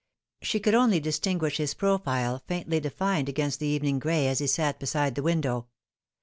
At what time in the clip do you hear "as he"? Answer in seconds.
4.27-4.47